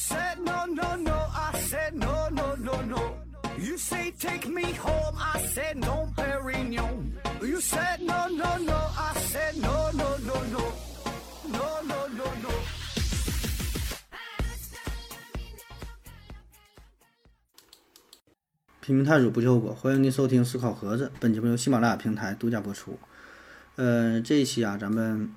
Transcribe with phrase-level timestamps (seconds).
[0.00, 3.16] said no no no, I said no no no no.
[3.58, 7.12] You say take me home, I said no, Perignon.
[7.42, 10.72] You said no no no, I said no no no no,
[11.52, 12.50] no no no no.
[18.80, 21.12] 拼命探索不计后果，欢迎您收听思考盒子。
[21.20, 22.98] 本节目由喜马拉雅平台独家播出。
[23.76, 25.30] 呃，这一期啊，咱们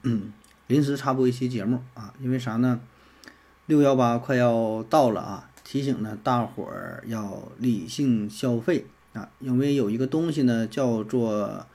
[0.67, 2.79] 临时插播一期节目啊，因为啥呢？
[3.65, 11.65] 六幺八快要到了啊，提醒呢大伙儿要理性消费啊，因为有一个东西呢叫做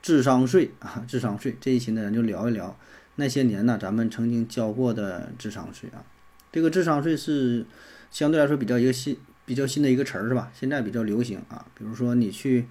[0.00, 1.56] 智商税啊，智商税。
[1.60, 2.76] 这一期呢，咱就聊一聊
[3.16, 6.04] 那些年呢咱们曾经交过的智商税啊。
[6.50, 7.66] 这个智商税是
[8.10, 9.16] 相对来说比较一个新。
[9.44, 10.52] 比较新的一个词儿是吧？
[10.54, 12.66] 现在比较流行啊，比如说你去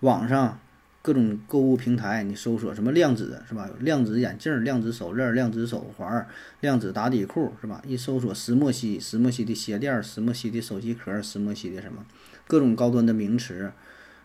[0.00, 0.60] 网上
[1.02, 3.68] 各种购物平台，你搜索什么量子是吧？
[3.80, 6.26] 量子眼镜、量子手链、量子手环、
[6.60, 7.82] 量子打底裤是吧？
[7.86, 12.06] 一搜索石墨烯、石墨烯的鞋垫、石墨烯的手机壳、石墨烯的什么
[12.46, 13.72] 各种高端的名词，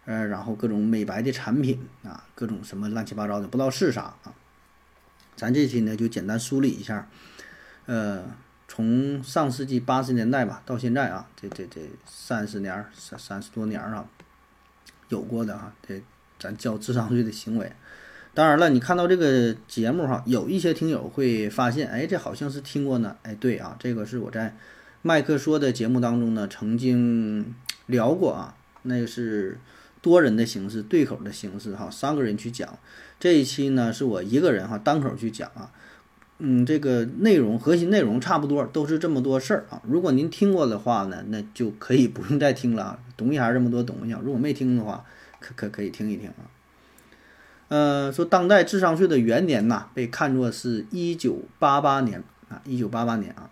[0.05, 4.33] 呃，然后各种美白的产品啊，各种什么乱七八糟的，不知道是啥啊。
[5.35, 7.09] 咱这期呢就简单梳理一下，
[7.85, 8.23] 呃。
[8.69, 14.05] 从上世纪八十年代吧到现在啊，这这这三十年三三十多年啊，
[15.07, 16.03] 有过的啊，这
[16.39, 17.71] 咱交智商税的行为。
[18.33, 23.15] 当然了，你看到这个节目哈，有一些听友会发现，哎，这好像是听过呢。
[23.23, 24.55] 哎，对啊，这个是我在
[25.01, 27.55] 麦克说的节目当中呢曾经
[27.87, 29.57] 聊过啊，那个是
[30.01, 32.77] 多人的形式，对口的形式哈，三个人去讲。
[33.19, 35.71] 这一期呢是我一个人哈单口去讲啊。
[36.37, 39.81] 嗯，这个内容核心内容差不多，都是这么多事儿啊。
[39.83, 42.99] 如果您听过的话呢，那就可以不用再听了。
[43.17, 45.03] 东西还是这么多东西，如果没听的话，
[45.39, 46.47] 可可可以听一听啊。
[47.69, 53.49] 呃，说当代智商税的元年呐，被看作是一九八八年啊，一九八八年啊，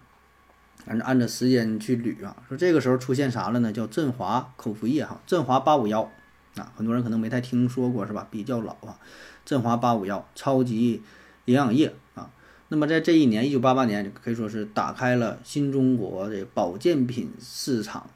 [0.87, 3.73] 按照按照时间去捋啊，说这个时候出现啥了呢？
[3.73, 6.09] 叫振华口服液哈，振华八五幺
[6.55, 8.25] 啊，很多人可能没太听说过是吧？
[8.31, 8.97] 比较老啊，
[9.43, 11.01] 振华八五幺超级
[11.43, 12.31] 营养液啊。
[12.69, 18.09] 那么在这一年，一九八八年，可以说是打开了新中国的保健品市场，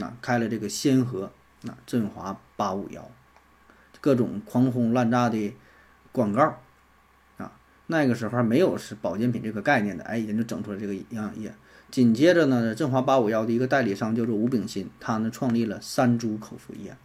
[0.00, 1.30] 啊，开了这个先河，
[1.66, 3.10] 啊，振华八五幺，
[4.00, 5.54] 各种狂轰滥炸的
[6.12, 6.58] 广告，
[7.38, 7.52] 啊，
[7.86, 11.54] 那个时候没有是保健品这个概念的，哎，人就整出了这个营养液。
[11.90, 16.96] 紧接着呢，振华八五幺的一个代理商叫做吴炳新，他呢创立了三株口服液，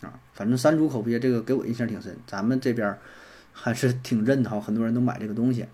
[0.00, 2.98] 啊，反正三株口服液这个给我印象挺深，咱们这边
[3.52, 5.66] 还是挺认同，很多人都买这个东西。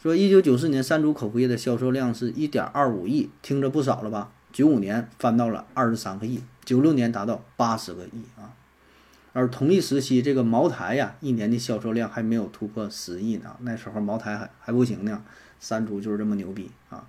[0.00, 4.30] 说一九九四年三株口服液的销售量是一点二五亿，听着不少了吧？
[4.56, 8.56] 九五年翻到了二十三个亿，九六年达到八十个亿啊。
[9.34, 13.54] 而同一时期，这个茅台呀，一年的销售量还没有突破十亿呢。
[13.60, 15.22] 那时候茅台还还不行呢，
[15.60, 17.06] 三株就是这么牛逼啊。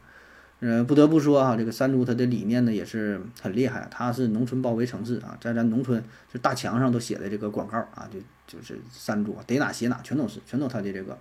[0.60, 11.18] 嗯，不得不说啊，这个三株它的理念呢也是很厉害，它是农村包围城市啊，在咱农村就大墙上都写的这个广告啊，就就是三株逮哪写哪，全都是全都它的这个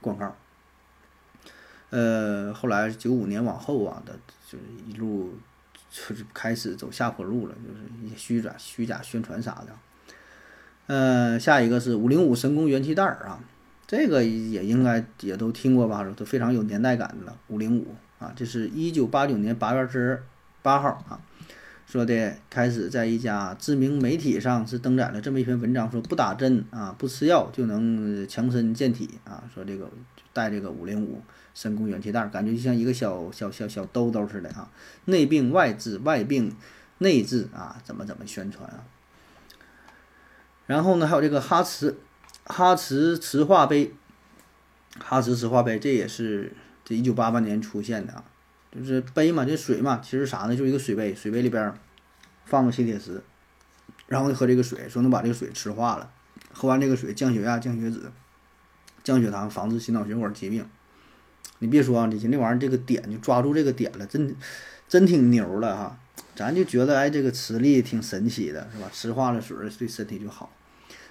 [0.00, 0.34] 广告。
[1.90, 4.18] 呃，后来九五年往后啊的，
[4.50, 5.34] 就是一路
[5.90, 9.68] 就是开始走下坡路了，就是一些虚假虚假宣传啥的。
[10.86, 13.40] 呃，下一个是五零五神功元气袋儿啊，
[13.86, 17.36] 这个也应该也都听过吧，都非常有年代感的了。
[17.48, 20.22] 五零五啊，这是一九八九年八月十
[20.62, 21.20] 八号啊，
[21.86, 29.90] 说的开始在一家知名媒体上是登载了这么一篇文章，说不打针啊，不吃药就能强身健体啊，说这个
[30.32, 31.22] 带这个五零五。
[31.58, 34.70] 深宫元气袋，感觉就像一个小小小小兜兜似的哈，
[35.06, 36.54] 内病外治，外病
[36.98, 38.84] 内治啊，怎么怎么宣传啊？
[40.66, 41.98] 然后呢，还有这个哈瓷
[42.44, 43.92] 哈瓷瓷化杯，
[45.00, 46.52] 哈瓷瓷化杯，这也是
[46.84, 48.22] 这一九八八年出现的啊，
[48.70, 50.54] 就是杯嘛，这水嘛，其实啥呢？
[50.54, 51.74] 就是一个水杯，水杯里边
[52.44, 53.20] 放个吸铁石，
[54.06, 56.08] 然后喝这个水，说能把这个水吃化了，
[56.52, 58.00] 喝完这个水降血压、降血脂、
[59.02, 60.64] 降血糖，防治心脑血管疾病。
[61.60, 64.34] 你别说啊，李琴这玩意儿，这个点就抓住这个点了，真
[64.88, 65.98] 真挺牛了哈！
[66.36, 68.88] 咱就觉得哎，这个磁力挺神奇的，是吧？
[68.92, 70.50] 磁化了水对身体就好。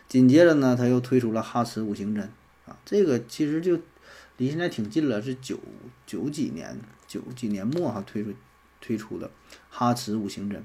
[0.08, 2.30] 紧接着呢，他又推出了哈磁五行针
[2.66, 3.78] 啊，这个其实就
[4.38, 5.60] 离现在挺近了，是九
[6.06, 8.34] 九几年九几年末哈推出
[8.80, 9.30] 推出的
[9.70, 10.64] 哈磁五行针，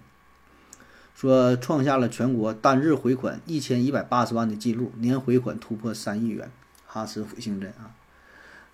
[1.14, 6.50] 说创下了全国单日回款一千一百八十万的记录，年回款突破三亿元。
[6.87, 7.96] 哈磁五行针啊。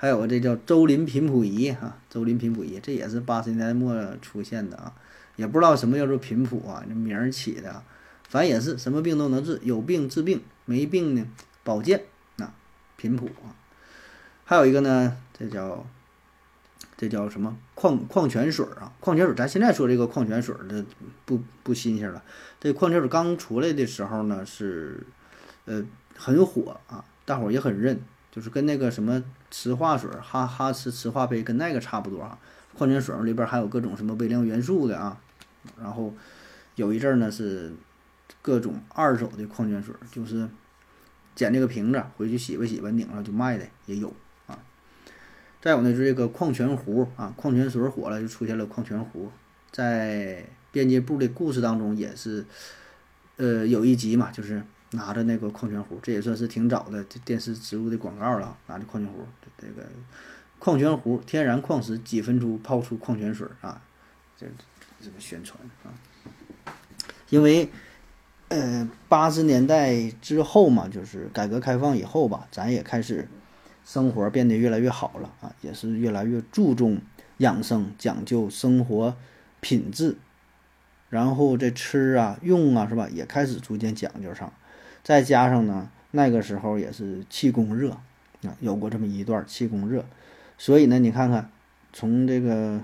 [0.01, 3.93] 还有这叫周林频谱仪啊，周林频谱仪这也是八十年代末
[4.23, 4.95] 出现的啊，
[5.35, 7.83] 也不知道什么叫做频谱啊，这名儿起的啊，
[8.29, 11.27] 反正也是什么病都能治，有病治病，没病呢
[11.65, 12.05] 保健
[12.37, 12.55] 啊，
[12.97, 13.51] 频谱啊。
[14.45, 15.85] 还有一个呢，这叫
[16.97, 18.93] 这叫什么矿矿泉水啊？
[19.01, 20.87] 矿泉水，咱现在说这个矿泉水的
[21.25, 22.23] 不不新鲜了。
[22.61, 25.05] 这矿泉水刚出来的时候呢，是
[25.65, 25.85] 呃
[26.17, 32.39] 很火啊，大伙儿也很认，就是跟那个什么磁化水、哈哈磁磁化杯跟那个差不多啊。
[32.77, 35.21] 矿泉水里边还有各种什么微量元素的啊。
[35.81, 36.15] 然后
[36.77, 37.73] 有一阵儿呢是
[38.41, 40.49] 各种二手的矿泉水，就是
[41.35, 44.15] 捡这个瓶子回去洗吧洗吧，拧上就卖的也有
[44.47, 44.59] 啊。
[45.61, 49.31] 再有呢，就是这个矿泉壶啊，矿泉水火了就出现了矿泉壶，
[49.73, 52.47] 在编辑部的故事当中也是，
[53.37, 59.27] 呃，有一集嘛，就是拿着那个矿泉壶，这也算是挺早的电视植入的广告了，拿着矿泉壶，
[59.57, 59.87] 这个
[60.59, 63.81] 矿泉壶天然矿石几分钟泡出矿泉水啊，
[64.37, 64.47] 这
[65.01, 65.93] 这个宣传啊，
[67.31, 67.69] 因为
[68.49, 73.29] 呃八十年代之后嘛，就是改革开放以后吧，咱也开始。
[73.85, 77.01] 生活变得越来越好了啊，也是越来越注重
[77.39, 79.17] 养生，讲究生活
[79.61, 80.19] 品质，
[81.09, 84.53] 然后这吃啊、用啊，是吧，也开始逐渐讲究上。
[85.03, 87.93] 再加上呢，那个时候也是气功热
[88.43, 90.05] 啊，有过这么一段气功热，
[90.59, 91.51] 所以呢，你看看，
[91.93, 92.81] 从这个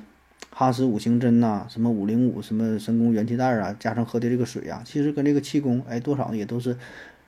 [0.51, 6.77] 哈斯五行针呐，什么五零五，什么神功元气袋啊，加上喝的这个水啊，其实跟这个气功，哎，多少也都是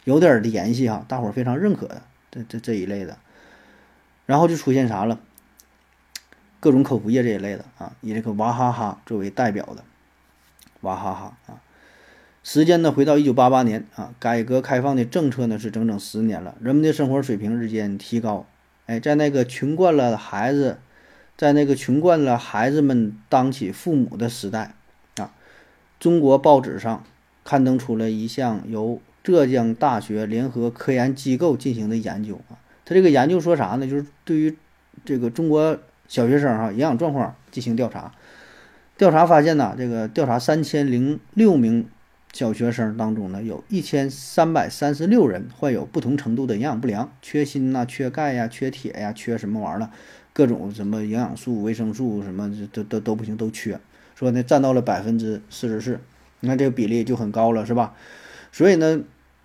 [0.05, 3.19] 有点联系哈，大伙非常认可的，这这这一类的。
[4.25, 5.21] 然后就出现啥了？
[6.59, 9.85] 各种口服液这一类的啊，以这个娃哈哈作为代表的，
[10.81, 11.61] 娃哈哈啊。
[12.49, 18.47] 时间呢，回到一九八八年啊，改革开放的政策呢是整整十年了，人们的生活水平日渐提高。
[18.87, 20.79] 哎，在那个穷惯了孩子，
[21.37, 24.77] 在那个穷惯了孩子们当起父母的时代
[25.17, 25.33] 啊，
[25.99, 27.03] 中国报纸上
[27.43, 32.63] 刊登出了一项由浙江大学联合科研机构进行的研究啊。
[32.85, 33.89] 他这个研究说啥呢？
[33.89, 34.57] 就是对于
[35.05, 35.77] 这个中国
[36.07, 38.13] 小学生哈营养状况进行调查，
[38.97, 41.89] 调查发现呢，这个调查三千零六名
[42.37, 49.91] 小学生当中呢，有一千三百三十六人患有不同程度的营养不良，缺锌呐、缺钙呀、缺铁呀、缺什么玩意儿了，
[50.35, 53.81] 各种什么营养素、维生素什么都都都不行，都缺。
[54.15, 55.99] 说呢，占到了百分之四十四，
[56.41, 57.95] 你看这个比例就很高了，是吧？
[58.53, 59.01] 所以呢，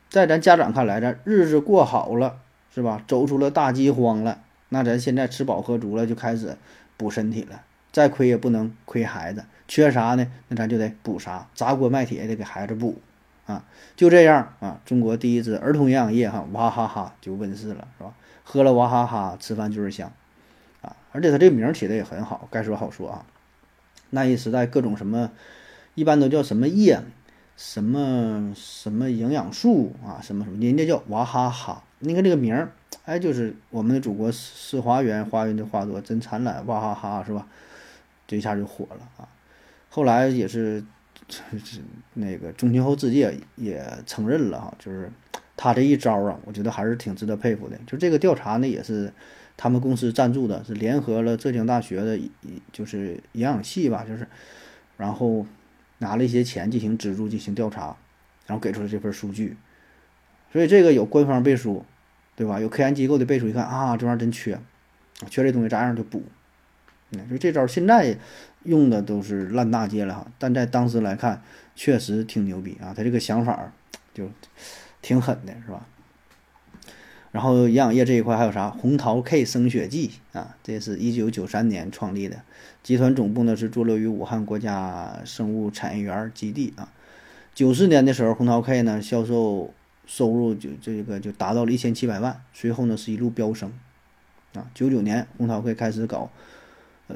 [0.10, 2.40] 在咱家长看来，咱日子过好了。
[2.74, 3.04] 是吧？
[3.06, 4.40] 走出了大饥荒了，
[4.70, 6.56] 那咱现在吃饱喝足了，就开始
[6.96, 7.64] 补身体了。
[7.92, 10.28] 再亏也不能亏孩子，缺啥呢？
[10.50, 13.00] 那咱就得补啥，砸锅卖铁也得给孩子补
[13.46, 13.64] 啊！
[13.96, 18.14] 就这样啊，中国第一支儿童营养液哈娃哈哈就问世了，是吧？
[18.44, 20.12] 喝了娃哈哈，吃饭就是香
[20.82, 20.98] 啊！
[21.14, 23.26] 而且它这个名起的也很好，该说好说啊。
[24.10, 25.32] 那一时代各种什么，
[25.96, 27.00] 一般都叫什么液，
[27.56, 31.82] 什么什么营养素啊，什么什么，人家叫娃哈哈。
[32.00, 32.74] 你看这个名儿，
[33.06, 37.48] 哎，就是我们的祖国是花园，花园的花朵真灿烂，哇哈哈，是吧？
[38.28, 39.28] 这一下就火了啊！
[39.94, 40.84] 后来也是，
[42.14, 45.12] 那个中青后自己也也承认了哈，就是
[45.56, 47.78] 他这一招啊，我觉得还是挺值得佩服的。
[47.86, 49.14] 就这个调查呢，也是
[49.58, 52.18] 他们公司赞助的，是联合了浙江大学的，
[52.72, 54.26] 就是营养系吧，就是，
[54.96, 55.46] 然后
[55.98, 57.98] 拿了一些钱进行资助进行调查，
[58.48, 59.58] 然后给出了这份数据。
[60.54, 61.86] 所以这个有官方背书。
[62.34, 62.60] 对吧？
[62.60, 64.58] 有科研机构的背书一看啊，这玩意儿真缺，
[65.30, 66.24] 缺这东西咋样就补。
[67.12, 68.18] 嗯，就这招现在
[68.64, 71.42] 用的都是烂大街了哈，但在当时来看
[71.76, 73.72] 确实挺牛逼啊，他这个想法
[74.14, 74.30] 就
[75.02, 75.86] 挺狠的，是吧？
[77.32, 78.70] 然后营养液这一块还有啥？
[78.70, 82.42] 红桃 K 生血剂啊，这是一九九三年创立的，
[82.84, 86.92] 集团总部呢是坐落于武汉国家生物产业园基地啊。
[87.54, 89.74] 九四年的时候，红桃 K 呢销售。
[90.08, 93.72] 收入就这个就达到了一千七百万，随后呢是一路飙升，
[94.54, 96.30] 啊，九九年红桃 K 开始搞，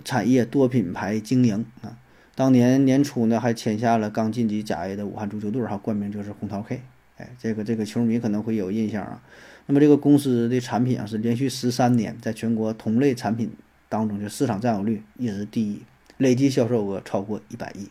[0.03, 1.97] 产业多品牌经营啊，
[2.35, 6.81] 当年年初呢还签下了刚晋级甲 A 的武汉足球队哈，冠名就是红桃 K，
[7.17, 9.21] 哎，这个这个球迷可能会有印象啊。
[9.67, 13.51] 那么这个公司的产品啊是连续十三年在全国同类产品
[13.89, 15.81] 当中就市场占有率一直第一，
[16.17, 17.89] 累计销售额超过一百亿，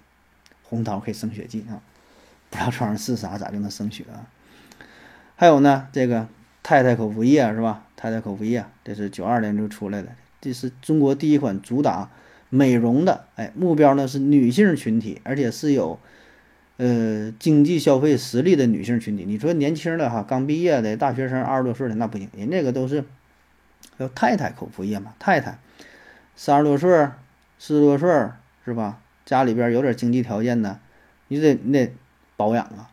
[0.63, 1.83] 红桃 K 生血剂啊，
[2.51, 4.29] 不知道这玩意儿是啥，咋就能生血啊？
[5.37, 6.29] 还有呢，这个
[6.63, 7.87] 太太口服液是吧？
[7.97, 10.09] 太太口服液，这是九二年就出来的，
[10.45, 12.11] 这是中国第一款主打
[12.51, 15.99] 美容的，哎，目标呢是女性群体，而且是有
[16.77, 19.25] 呃经济消费实力的女性群体。
[19.27, 23.03] 你说年轻的哈，刚毕业的大学生，二十多岁的那不行，人这个都是
[23.99, 25.59] 叫太太口服液嘛，太太
[26.37, 27.09] 三十多岁、
[27.59, 28.11] 四十多岁
[28.67, 29.01] 是吧？
[29.25, 30.79] 家里边有点经济条件的，
[31.29, 31.91] 你得你得
[32.37, 32.91] 保养啊。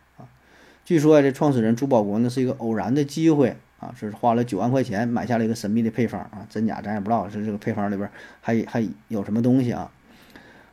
[0.86, 8.08] 据说这创始人朱保国呢是一个偶然的机会啊，是花了九万块钱买下了一个神秘的配方啊，真假咱也不知道，是这个配方里边
[8.40, 9.90] 还还有什么东西啊？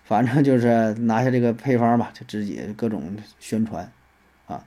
[0.03, 3.91] 反正就是拿下这个配方吧，就自己各种宣传
[4.45, 4.63] 啊。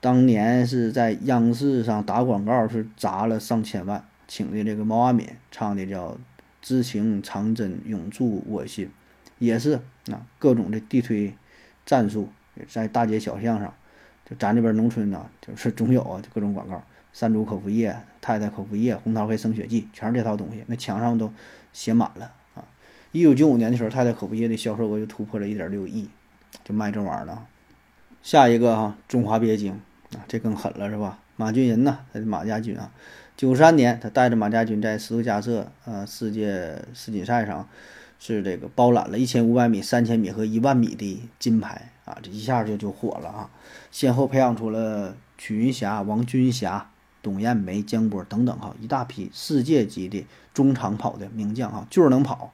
[0.00, 6.12] 当年是在央视上打广告，是砸了上千万，请的这个毛阿敏唱的叫
[6.62, 8.86] 《知情长真永驻我心》，
[9.40, 9.80] 也是
[10.12, 11.34] 啊，各种的地推
[11.84, 12.28] 战术，
[12.68, 13.74] 在大街小巷上，
[14.24, 16.80] 就咱这边农村呢，就是总有啊，各种广告。
[17.12, 20.64] 山竹口服液、太太口服液、红桃 K 生血剂，全是这套东西。
[20.66, 21.32] 那墙上都
[21.72, 22.64] 写满了啊！
[23.12, 26.08] 一九九五年的时候，太太口服液的销售额就突破了一点六亿，
[26.64, 27.46] 就卖这玩意儿了。
[28.22, 29.72] 下一个哈，中华鳖精
[30.12, 31.18] 啊，这更狠了是吧？
[31.36, 32.92] 马俊仁呐，他的马家军啊，
[33.36, 37.66] 九三年他带着马家军在十字架设呃世界世锦赛上
[38.18, 43.50] 是这个包揽了一千五百米、三千米和一万米的金牌啊，这一下就就火了啊！
[43.90, 46.89] 先后培养出了曲云霞、王军霞。
[47.22, 52.52] 董艳梅、江波等等哈，一大批世界级的中长跑的名将哈，就是能跑。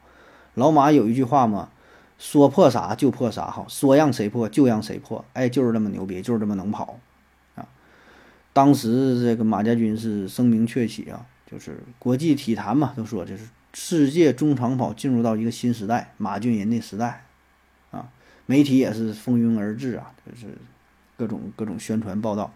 [0.54, 1.70] 老马有一句话嘛，
[2.18, 6.99] 说破啥就破啥哈，说让谁破就让谁破，哎，就是这么牛逼，就是这么能跑
[7.54, 7.68] 啊。
[8.52, 13.44] 当时这个马家军是声名鹊起啊，就是国际体坛嘛，都说这是
[13.75, 17.25] 世界中长跑进入到一个新时代，马俊仁的时代
[17.90, 18.08] 啊。
[18.46, 20.46] 媒体也是蜂拥而至啊，就是
[21.16, 22.52] 各种各种宣传报道。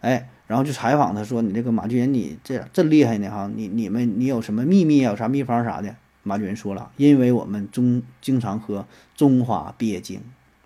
[0.00, 3.50] 哎，然后就采访他说：“你这个马俊仁，你这真厉害呢哈！
[3.56, 5.12] 你你们你有什么秘密啊？
[5.12, 10.20] 有啥秘方啥的？”马俊仁说了：“因为我们中经常喝中华鳖精，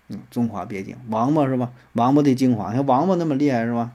[0.09, 1.71] 嗯，中华鳖精，王八是吧？
[1.93, 3.93] 王八的精华，像王八那么厉害是吧？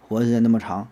[0.00, 0.88] 活的时间那么长，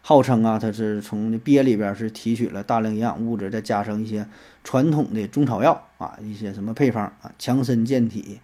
[0.00, 4.28] 号称啊，它是从鳖里边是提取了大量营养物质，再加上一些
[4.62, 8.38] 传统的中草药啊，一些什么配方啊，强身健体。”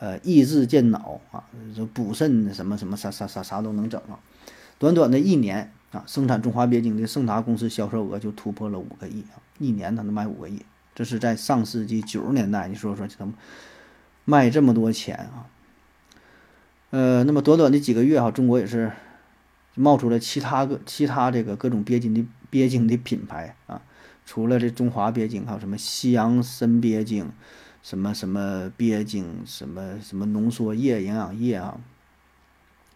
[0.00, 1.44] 呃，益智健脑啊，
[1.76, 4.18] 这补肾什么什么啥啥啥啥都能整啊！
[4.78, 9.36] 短短的一年啊，生产中华鳖精的盛达公司销售额就突破了五个亿啊！
[9.58, 10.62] 一年它能卖五个亿，
[10.94, 13.34] 这是在上世纪九十年代，你说说怎么
[14.24, 15.44] 卖这么多钱啊？
[16.88, 18.90] 呃，那么短短的几个月哈，中国也是
[19.74, 23.82] 冒出了其他个其他这个各种鳖精的鳖精的品牌啊，
[24.24, 27.30] 除了这中华鳖精，还有什么西洋参鳖精。
[27.82, 31.78] 什么什么鳖精，什么什么浓缩液、营养液啊，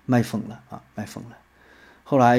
[0.07, 1.37] 卖疯了啊，卖疯了。
[2.03, 2.38] 后来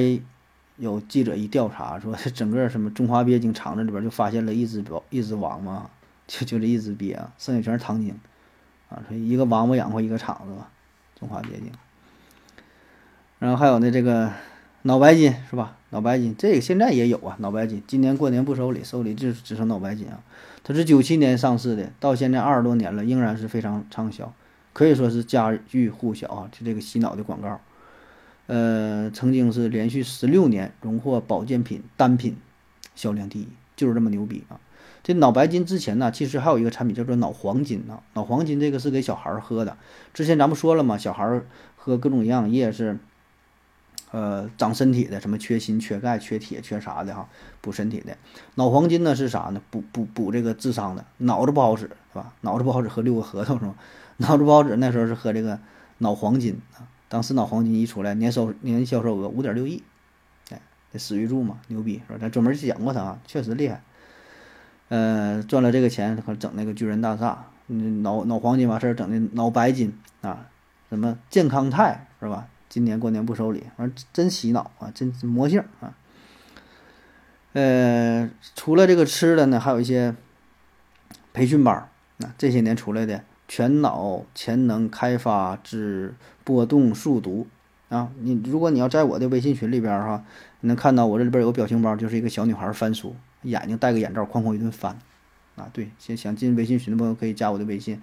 [0.77, 5.89] 有记者一调查，说整个什么中华鳖精厂子里边就发现了一只宝，一只王八，
[6.27, 8.15] 就就这一只鳖啊，剩下全是糖精
[8.89, 9.01] 啊。
[9.07, 10.69] 说一个王八养活一个厂子吧，
[11.19, 11.71] 中华鳖精。
[13.39, 14.31] 然后还有呢，这个
[14.87, 15.77] 脑白金是吧？
[15.89, 20.21] 脑白金这个现在也有啊，脑白金今年过年不收礼，收礼就只剩脑白金啊。
[20.63, 24.31] 它是九七年上市的，到现在二十多年了，仍然是非常畅销，
[24.73, 26.47] 可以说是家喻户晓啊！
[26.51, 27.59] 就这个洗脑的广告，
[28.45, 32.37] 呃，曾经是连续十六年荣获保健品单品
[32.93, 34.59] 销量第一，就是这么牛逼啊！
[35.01, 39.77] 这脑白金之前呢，其实还有一个产品叫做脑黄金啊，脑黄金这个是给小孩喝的，
[40.13, 40.95] 之前咱不说了吗？
[40.95, 41.41] 小孩
[41.75, 42.99] 喝各种营养液是。
[44.15, 47.27] 呃，长身体的，什么缺锌、缺钙、缺铁、缺啥的哈，
[47.59, 48.15] 补身体的。
[48.55, 49.61] 脑黄金呢是啥呢？
[49.69, 52.31] 补补补这个智商的，脑子不好使是吧？
[52.39, 53.75] 脑子不好使，喝六个核桃是吧？
[54.15, 55.59] 脑子不好使，那时候是喝这个
[55.97, 56.87] 脑黄金啊。
[57.09, 59.83] 当时脑黄金一出来，年收年销售额五点六亿，
[60.49, 60.61] 哎，
[60.93, 62.17] 这史玉柱嘛，牛逼是吧？
[62.21, 63.81] 咱专门讲过他啊，确实厉害。
[64.87, 70.47] 呃，赚了这个钱，可整那个巨人大厦，脑脑黄金完事儿，整的脑白金啊，
[70.87, 72.47] 什么健康肽是吧？
[72.67, 75.95] 今年过年不收礼，完真洗脑啊，真魔性啊！
[77.53, 80.13] 呃，除了这个吃的呢，还有一些
[81.33, 81.89] 培训班儿。
[82.17, 87.47] 那这些年出来的全脑潜能开发之波动速读
[87.89, 90.25] 啊，你如果你要在我的微信群里边儿哈，
[90.61, 94.97] 你能看到我这里边有个表情包，就是一个小女孩翻书，眼睛戴个眼罩，哐哐一顿翻
[95.55, 95.69] 啊。
[95.71, 98.01] 对，想想进微信群的朋友可以加我的微信。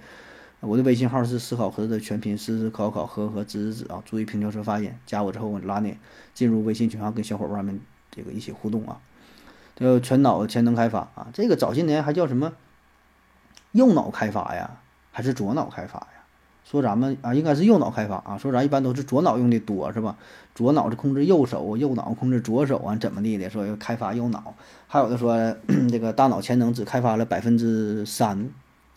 [0.64, 4.92] 我的微信号是思考盒子的全拼，思思考考和和子子子啊，注意平翘舌发音。
[5.04, 5.98] 加我之后，我拉你
[6.34, 7.80] 进入微信群啊，跟小伙伴们
[8.12, 9.00] 这个一起互动啊。
[9.74, 12.52] 叫全脑潜能开发啊，这个早些年还叫什么
[13.72, 14.78] 右脑开发呀，
[15.10, 16.22] 还是左脑开发呀？
[16.64, 18.38] 说咱们啊，应该是右脑开发啊。
[18.38, 20.16] 说咱一般都是左脑用的多是吧？
[20.54, 23.50] 左脑是控制右手，右脑控制左手啊，怎么地的？
[23.50, 24.54] 说要开发右脑，
[24.86, 25.56] 还有的说
[25.90, 28.48] 这个大脑潜能只开发了百分之三。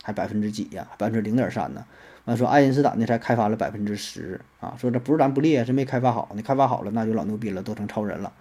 [0.06, 0.86] 还百分之几呀？
[0.96, 1.84] 百分之零点三呢？
[2.26, 4.76] 完说爱因斯坦呢才开发了百分之十啊！
[4.78, 6.28] 说这不是咱不厉害，是没开发好。
[6.36, 8.32] 你开发好了，那就老牛逼了，都成超人了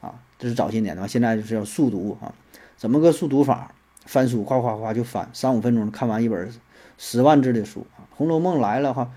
[0.00, 0.14] 啊！
[0.38, 2.32] 这是早些年的，现在就是要速读啊！
[2.76, 3.74] 怎么个速读法？
[4.04, 6.48] 翻书夸夸夸就翻，三五分钟看完一本
[6.96, 8.06] 十万字的书啊！
[8.16, 9.10] 《红楼梦》来了哈，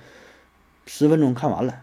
[0.87, 1.73] 十分钟看完了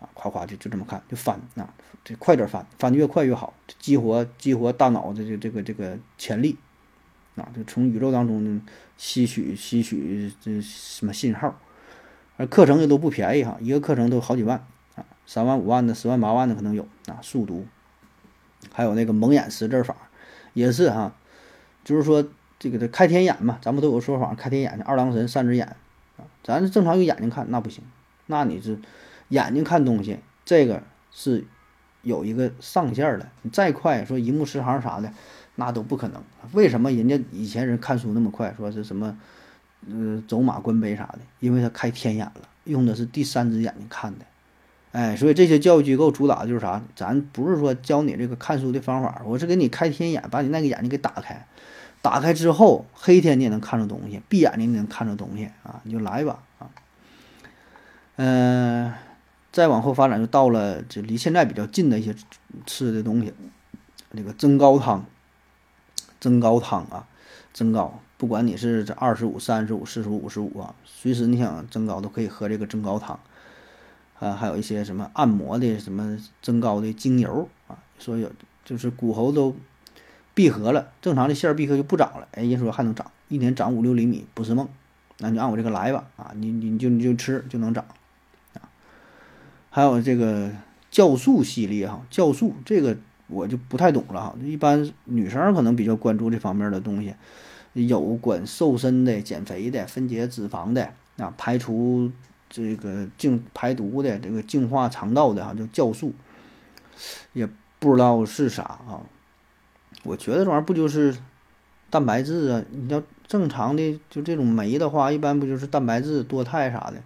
[0.00, 6.56] 啊，夸夸就就这么看，就翻啊，这快点翻，翻的越快越好，激活激活大脑的这这个这个潜力
[7.36, 8.60] 啊，就从宇宙当中
[8.96, 11.58] 吸取吸取这什么信号，
[12.36, 14.64] 而课程也都不便宜哈，一个课程都好几万
[14.94, 17.66] 啊，三万五万的，十万八万的可能有啊，速读，
[18.72, 19.96] 还有那个蒙眼识字法，
[20.52, 21.14] 也是哈，
[21.84, 22.26] 就是说
[22.58, 25.76] 这个的开天眼嘛，咱们都有说法，开天眼二郎神三只眼
[26.16, 27.82] 啊，咱正常用眼睛看那不行，
[28.26, 28.78] 那你是。
[29.30, 31.46] 眼睛看东西，这个是
[32.02, 33.26] 有一个上限的。
[33.40, 35.10] 你再快，说一目十行啥的，
[35.56, 36.22] 那都不可能。
[36.52, 38.54] 为什么人家以前人看书那么快？
[38.56, 39.16] 说是什么，
[39.88, 41.18] 呃，走马观碑啥的？
[41.40, 44.24] 因为他开天眼了，用的是第三只眼睛看的。
[44.92, 46.82] 哎，所以这些教育机构主打的就是啥？
[46.94, 51.46] 咱不是说教你这个看书的方法，我是给你开天眼，把你那个眼睛给打开。
[52.02, 56.70] 打开之后，黑天你也能看着东西，闭眼睛你能看着东西啊，你就来吧啊。
[58.16, 58.92] 嗯。
[59.52, 62.12] 再往后发展，就到了这离现在比较近的一些
[62.66, 63.32] 吃的东西，
[64.10, 65.06] 那个蒸高汤，
[66.24, 67.06] 增高汤啊，
[67.52, 73.20] 增高，不管你是这二十五、三十五、四十五、五十五啊，随时你想增高都可以喝这个增高汤，
[74.18, 78.32] 啊，还有一些什么按摩的什么增高的精油啊，说有
[78.64, 79.54] 就是骨骺都
[80.32, 84.66] 闭合了，正常的线闭合就不长了，哎，人说还能长，一年长五六厘米不是梦，
[85.18, 87.84] 那你按我这个来吧，啊，你你就你就吃就能长。
[88.54, 88.64] 啊
[89.68, 90.50] 还有这个
[90.90, 94.34] 酵素系列哈，酵素这个我就不太懂了哈。
[94.42, 97.14] 一般女生可能比较关注这方面的东西，
[97.72, 102.10] 有管瘦身的、减肥的、分解脂肪的啊，排除
[102.48, 106.12] 这个净排毒的、这个净化肠道的哈，就酵素，
[107.32, 109.00] 也不知道是啥啊。
[110.02, 111.16] 我觉得这玩意儿不就是
[111.90, 112.62] 蛋白质啊？
[112.70, 117.02] 你要正常的就这种酶的话，一般不就是蛋白质、多肽啥的？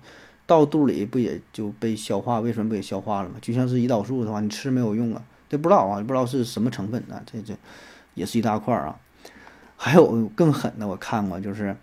[0.47, 3.37] 到肚里不也就被消化，胃酸不也消化了吗？
[3.41, 7.55] 就像是胰岛素的话，你吃没有用啊，这不知道啊，不知道是什么成分啊，这这
[8.15, 8.99] 也是一大块啊。
[9.77, 11.77] 还有更狠的，我看过，就是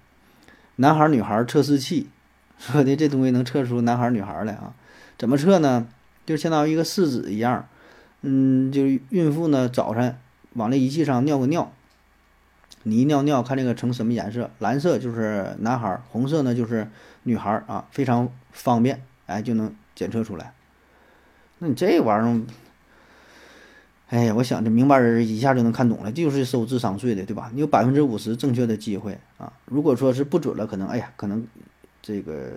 [0.77, 2.09] 男孩女孩测试器，
[2.59, 4.73] 说的这东西能测出男孩女孩来啊？
[5.17, 5.87] 怎么测呢？
[6.25, 7.67] 就相当于一个试纸一样，
[8.21, 10.17] 嗯，就是孕妇呢早晨
[10.53, 11.71] 往那仪器上尿个尿，
[12.83, 14.49] 你一尿尿看这个成什么颜色？
[14.59, 16.87] 蓝色就是男孩，红色呢就是
[17.23, 18.29] 女孩啊，非常。
[18.57, 20.53] 方便，哎，就能检测出来。
[21.59, 22.41] 那你这玩意儿，
[24.07, 27.49] 哎呀，我想这明白人一下就能看懂了，就是收智商税的，对吧？
[27.53, 29.51] 你有百分之五十正确的机会啊。
[29.65, 31.45] 如果说是不准了，可能哎呀，可能
[32.01, 32.51] 这个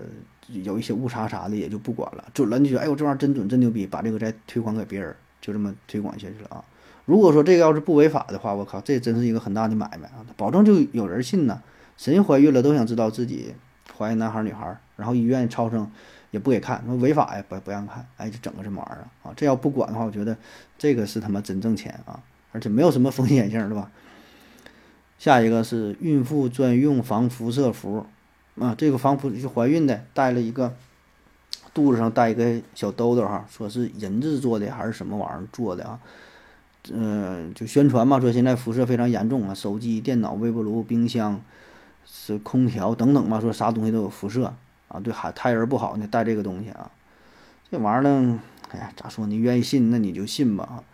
[0.48, 2.24] 有一些误差啥的也就不管了。
[2.34, 6.62] 准了，你觉得哎呦这玩意儿真准真牛逼，把这个再推广给别人，就这么推广下去了啊。
[7.06, 11.62] 如果说这个要是不违法的话，我靠，这真是一个很大的买卖啊，保证就有人信呢。
[11.96, 13.54] 谁怀孕了都想知道自己。
[13.96, 15.90] 怀孕男孩女孩，然后医院超声
[16.30, 19.32] 也不给看，说违法呀，不不让看，哎，就整个这么玩意儿啊！
[19.36, 20.36] 这要不管的话，我觉得
[20.76, 22.20] 这个是他妈真挣钱啊，
[22.52, 23.90] 而且没有什么风险性，对吧？
[25.18, 28.04] 下一个是孕妇专用防辐射服
[28.58, 30.74] 啊，这个防辐就怀孕的带了一个
[31.72, 35.98] 肚子上带一个小兜兜哈，说是人质做的还是什么玩意儿做的啊？
[36.90, 41.40] 嗯，就宣传嘛，说现在辐射非常严重啊，手机、电脑、微波炉、冰箱。
[42.10, 44.54] 是空调等等嘛，说啥东西都有辐射
[44.88, 46.90] 啊，对孩胎儿不好呢，带这个东西啊，
[47.70, 50.84] 这玩意儿呢，哎呀，咋说你愿意信那你就信吧啊。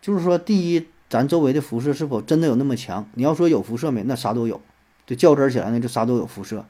[0.00, 3.06] 就是说，第一，咱周围的辐射是否真的有那么强？
[3.14, 4.60] 你要说有辐射没，那啥都有，
[5.06, 6.64] 就较真起来呢，就啥都有辐射，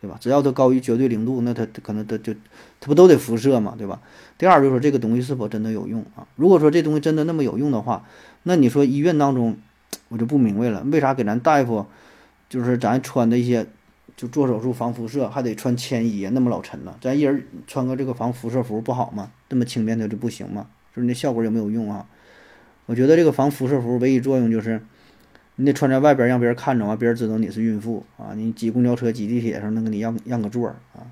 [0.00, 0.18] 对吧？
[0.20, 2.34] 只要它高于绝对零度，那它可能它就
[2.80, 4.00] 它不都得辐射嘛，对吧？
[4.36, 6.26] 第二就是说，这个东西是否真的有用啊？
[6.36, 8.04] 如果说这东西真的那么有用的话，
[8.42, 9.56] 那你说医院当中，
[10.08, 11.86] 我就不明白了，为啥给咱大夫？
[12.48, 13.66] 就是咱穿的一些，
[14.16, 16.96] 就做手术防辐射还得穿铅衣，那么老沉了。
[17.02, 19.30] 咱一人穿个这个防辐射服不好吗？
[19.46, 20.68] 这么轻便的就不行吗？
[20.94, 22.06] 就是那效果有没有用啊？
[22.86, 24.80] 我觉得这个防辐射服唯一作用就是，
[25.56, 28.32] 你得穿在外边让别人看着啊，别人知道你是孕妇啊。
[28.34, 31.04] 你挤公交车、挤地铁的时候能给你让让个座啊。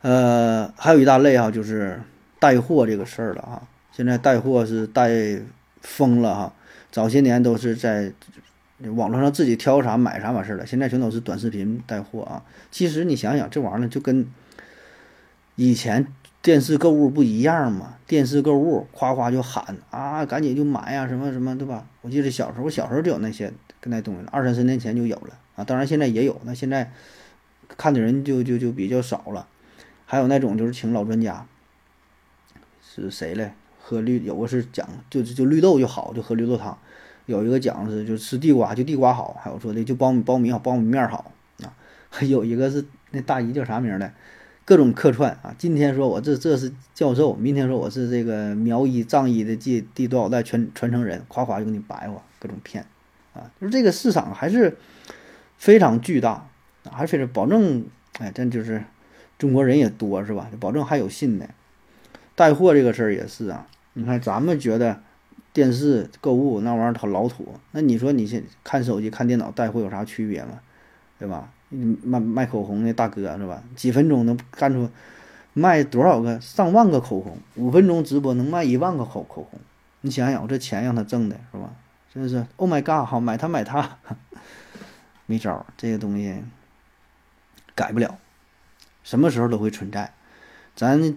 [0.00, 2.00] 呃，还有一大类哈，就是
[2.38, 3.68] 带货这个事儿了啊。
[3.92, 5.10] 现在带货是带
[5.82, 6.54] 疯了哈，
[6.90, 8.14] 早些年都是在。
[8.94, 12.44] 网络上自己挑啥买啥完事儿了，现在全都是短视频带货啊。
[12.70, 14.26] 其实你想想，这玩意儿就跟
[15.56, 16.06] 以前
[16.40, 17.94] 电视购物不一样嘛。
[18.06, 21.86] 电视购物夸夸就喊啊，赶紧就买呀，什么什么，对吧？
[22.02, 25.64] 我记得小时候，小时候就有那些跟那东西了，二三十年前就有了啊。
[25.64, 26.92] 当然现在也有，那现在
[27.76, 29.48] 看的人就就就比较少了。
[30.06, 31.46] 还有那种就是请老专家，
[32.80, 33.52] 是谁嘞？
[33.80, 36.78] 喝绿有个是讲就就绿豆就好，就喝绿豆汤。
[37.28, 41.30] 有一个讲是就吃地瓜就地瓜好，还有说的就苞米苞米好苞米面好
[41.62, 41.68] 啊，
[42.08, 44.10] 还 有一个是那大姨叫啥名的，
[44.64, 45.54] 各种客串啊。
[45.58, 52.86] 今天说我这这是教授，明天说我是这个苗医藏医的第第多少代传传承人，夸夸就给你白话，各种骗
[53.34, 53.50] 啊。
[53.60, 54.78] 就是这个市场还是
[55.58, 56.48] 非常巨大，
[56.90, 57.84] 还是非常保证，
[58.18, 58.82] 哎，真就是
[59.36, 60.50] 中国人也多是吧？
[60.58, 61.46] 保证还有信的。
[62.34, 65.02] 带货这个事儿也是啊，你看咱们觉得
[65.52, 70.60] 电视购物那玩意儿它老土，那你说你现看手机看电脑带货有啥区别吗？
[71.18, 71.50] 对吧？
[72.02, 73.62] 卖卖口红的大哥是吧？
[73.74, 74.88] 几分钟能干出
[75.52, 77.38] 卖多少个上万个口红？
[77.56, 79.58] 五分钟直播能卖一万个口口红？
[80.02, 81.72] 你想想，我这钱让他挣的是吧？
[82.14, 83.06] 真是 Oh my God！
[83.06, 83.98] 好买它买它，
[85.26, 86.42] 没招儿，这个东西
[87.74, 88.18] 改不了，
[89.02, 90.12] 什么时候都会存在，
[90.76, 91.16] 咱。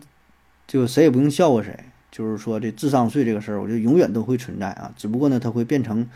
[0.67, 1.77] 就谁也不用笑话谁，
[2.11, 6.07] 就是说这智商税这个事儿，我觉得永远都会存在啊，只不过呢，它会变成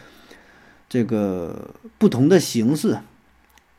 [0.89, 2.99] 这个不同的形式，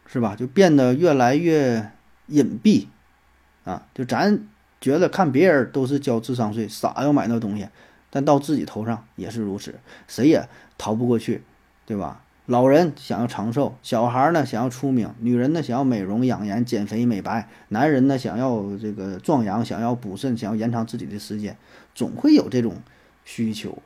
[0.06, 0.34] 是吧？
[0.34, 1.92] 就变得越来越
[2.28, 2.86] 隐蔽
[3.64, 3.86] 啊。
[3.94, 4.40] 就咱
[4.80, 7.68] 觉得看别人都是交智商税，傻要买那东西，
[8.10, 9.74] 但到自己头上也是如此，
[10.08, 10.48] 谁也
[10.78, 11.42] 逃不过去，
[11.84, 12.22] 对吧？
[12.46, 21.56] 老人想要长寿，小孩呢想要出名，女人呢想要美容养颜、减肥美白，男人呢想要这个壮阳，想要补肾，想要延长自己的时间，
[21.92, 22.76] 总会有这种
[23.24, 23.82] 需求，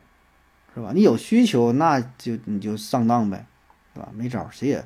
[0.75, 0.93] 是吧？
[0.95, 3.47] 你有需求，那就你就上当呗，
[3.95, 4.11] 是吧？
[4.15, 4.85] 没招，谁也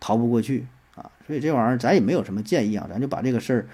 [0.00, 1.08] 逃不过去啊。
[1.24, 3.66] 所以这玩意儿咱也没有什么建议啊，咱就把这个事儿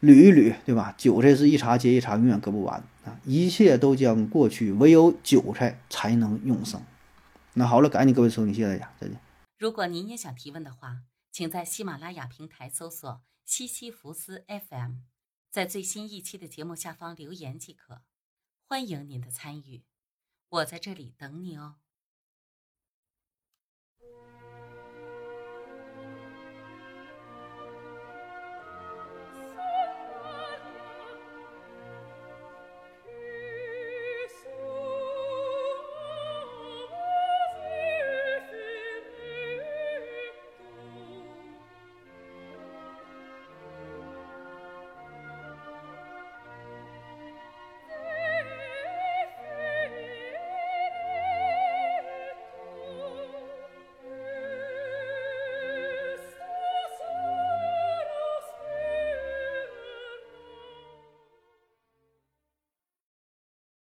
[0.00, 0.94] 捋一捋，对吧？
[0.96, 3.20] 韭菜是一茬接一茬，永远割不完啊！
[3.26, 6.80] 一切都将过去，唯有韭菜才能永生。
[7.58, 9.18] 那好了，感谢各位收听，谢谢大家，再见。
[9.56, 14.96] 如果您也想提问的话，请在喜马拉雅平台搜索“西西弗斯 FM”，
[15.50, 18.02] 在最新一期的节目下方留言即可。
[18.66, 19.86] 欢迎您的参与，
[20.50, 21.76] 我在这里等你哦。